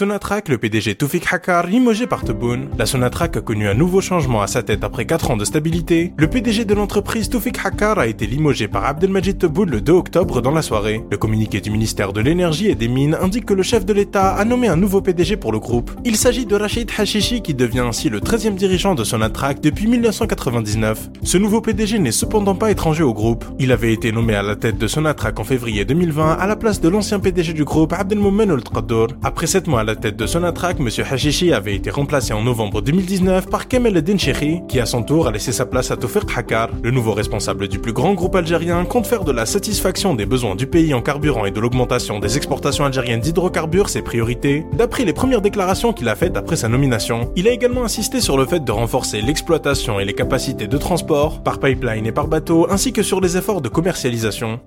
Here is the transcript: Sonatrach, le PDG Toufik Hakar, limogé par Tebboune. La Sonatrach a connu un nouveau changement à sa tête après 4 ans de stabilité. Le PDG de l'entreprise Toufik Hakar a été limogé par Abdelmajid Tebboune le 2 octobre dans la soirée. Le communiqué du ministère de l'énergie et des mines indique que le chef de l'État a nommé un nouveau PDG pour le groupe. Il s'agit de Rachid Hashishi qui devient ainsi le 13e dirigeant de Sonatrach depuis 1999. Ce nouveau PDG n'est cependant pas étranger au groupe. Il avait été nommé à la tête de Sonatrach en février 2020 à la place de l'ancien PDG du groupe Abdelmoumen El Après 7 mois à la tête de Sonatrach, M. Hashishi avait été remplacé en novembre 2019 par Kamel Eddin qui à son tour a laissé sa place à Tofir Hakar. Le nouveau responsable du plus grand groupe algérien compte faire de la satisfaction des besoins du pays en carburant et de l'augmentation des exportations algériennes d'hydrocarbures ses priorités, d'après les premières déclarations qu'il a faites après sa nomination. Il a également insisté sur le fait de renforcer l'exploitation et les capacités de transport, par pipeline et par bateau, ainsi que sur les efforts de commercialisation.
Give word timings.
Sonatrach, 0.00 0.48
le 0.48 0.56
PDG 0.56 0.94
Toufik 0.94 1.30
Hakar, 1.30 1.66
limogé 1.66 2.06
par 2.06 2.24
Tebboune. 2.24 2.70
La 2.78 2.86
Sonatrach 2.86 3.36
a 3.36 3.42
connu 3.42 3.68
un 3.68 3.74
nouveau 3.74 4.00
changement 4.00 4.40
à 4.40 4.46
sa 4.46 4.62
tête 4.62 4.82
après 4.82 5.04
4 5.04 5.32
ans 5.32 5.36
de 5.36 5.44
stabilité. 5.44 6.14
Le 6.16 6.26
PDG 6.26 6.64
de 6.64 6.72
l'entreprise 6.72 7.28
Toufik 7.28 7.58
Hakar 7.62 7.98
a 7.98 8.06
été 8.06 8.26
limogé 8.26 8.66
par 8.66 8.86
Abdelmajid 8.86 9.36
Tebboune 9.36 9.68
le 9.68 9.82
2 9.82 9.92
octobre 9.92 10.40
dans 10.40 10.52
la 10.52 10.62
soirée. 10.62 11.02
Le 11.10 11.18
communiqué 11.18 11.60
du 11.60 11.70
ministère 11.70 12.14
de 12.14 12.22
l'énergie 12.22 12.68
et 12.68 12.74
des 12.74 12.88
mines 12.88 13.14
indique 13.20 13.44
que 13.44 13.52
le 13.52 13.62
chef 13.62 13.84
de 13.84 13.92
l'État 13.92 14.36
a 14.36 14.44
nommé 14.46 14.68
un 14.68 14.76
nouveau 14.76 15.02
PDG 15.02 15.36
pour 15.36 15.52
le 15.52 15.58
groupe. 15.58 15.90
Il 16.06 16.16
s'agit 16.16 16.46
de 16.46 16.56
Rachid 16.56 16.90
Hashishi 16.96 17.42
qui 17.42 17.52
devient 17.52 17.80
ainsi 17.80 18.08
le 18.08 18.20
13e 18.20 18.54
dirigeant 18.54 18.94
de 18.94 19.04
Sonatrach 19.04 19.60
depuis 19.60 19.86
1999. 19.86 21.10
Ce 21.24 21.36
nouveau 21.36 21.60
PDG 21.60 21.98
n'est 21.98 22.10
cependant 22.10 22.54
pas 22.54 22.70
étranger 22.70 23.02
au 23.02 23.12
groupe. 23.12 23.44
Il 23.58 23.70
avait 23.70 23.92
été 23.92 24.12
nommé 24.12 24.34
à 24.34 24.42
la 24.42 24.56
tête 24.56 24.78
de 24.78 24.86
Sonatrach 24.86 25.38
en 25.38 25.44
février 25.44 25.84
2020 25.84 26.38
à 26.38 26.46
la 26.46 26.56
place 26.56 26.80
de 26.80 26.88
l'ancien 26.88 27.20
PDG 27.20 27.52
du 27.52 27.64
groupe 27.64 27.92
Abdelmoumen 27.92 28.50
El 28.50 28.60
Après 29.22 29.46
7 29.46 29.66
mois 29.66 29.80
à 29.80 29.84
la 29.84 29.89
tête 29.94 30.16
de 30.16 30.26
Sonatrach, 30.26 30.76
M. 30.78 30.88
Hashishi 31.10 31.52
avait 31.52 31.74
été 31.74 31.90
remplacé 31.90 32.32
en 32.32 32.42
novembre 32.42 32.82
2019 32.82 33.48
par 33.48 33.68
Kamel 33.68 33.96
Eddin 33.96 34.16
qui 34.68 34.80
à 34.80 34.86
son 34.86 35.02
tour 35.02 35.26
a 35.26 35.32
laissé 35.32 35.52
sa 35.52 35.66
place 35.66 35.90
à 35.90 35.96
Tofir 35.96 36.24
Hakar. 36.36 36.68
Le 36.82 36.90
nouveau 36.90 37.12
responsable 37.12 37.68
du 37.68 37.78
plus 37.78 37.92
grand 37.92 38.14
groupe 38.14 38.36
algérien 38.36 38.84
compte 38.84 39.06
faire 39.06 39.24
de 39.24 39.32
la 39.32 39.46
satisfaction 39.46 40.14
des 40.14 40.26
besoins 40.26 40.54
du 40.54 40.66
pays 40.66 40.94
en 40.94 41.02
carburant 41.02 41.44
et 41.44 41.50
de 41.50 41.60
l'augmentation 41.60 42.18
des 42.18 42.36
exportations 42.36 42.84
algériennes 42.84 43.20
d'hydrocarbures 43.20 43.88
ses 43.88 44.02
priorités, 44.02 44.64
d'après 44.72 45.04
les 45.04 45.12
premières 45.12 45.40
déclarations 45.40 45.92
qu'il 45.92 46.08
a 46.08 46.16
faites 46.16 46.36
après 46.36 46.56
sa 46.56 46.68
nomination. 46.68 47.32
Il 47.36 47.48
a 47.48 47.52
également 47.52 47.84
insisté 47.84 48.20
sur 48.20 48.36
le 48.36 48.46
fait 48.46 48.64
de 48.64 48.72
renforcer 48.72 49.20
l'exploitation 49.20 50.00
et 50.00 50.04
les 50.04 50.14
capacités 50.14 50.66
de 50.66 50.78
transport, 50.78 51.42
par 51.42 51.60
pipeline 51.60 52.06
et 52.06 52.12
par 52.12 52.28
bateau, 52.28 52.66
ainsi 52.70 52.92
que 52.92 53.02
sur 53.02 53.20
les 53.20 53.36
efforts 53.36 53.60
de 53.60 53.68
commercialisation. 53.68 54.60